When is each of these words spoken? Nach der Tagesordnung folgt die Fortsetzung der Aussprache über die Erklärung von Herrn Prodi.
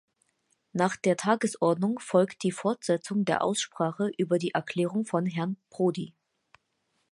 Nach 0.73 0.95
der 0.95 1.15
Tagesordnung 1.15 1.99
folgt 1.99 2.41
die 2.41 2.51
Fortsetzung 2.51 3.23
der 3.23 3.43
Aussprache 3.43 4.09
über 4.17 4.39
die 4.39 4.49
Erklärung 4.51 5.05
von 5.05 5.27
Herrn 5.27 5.57
Prodi. 5.69 6.15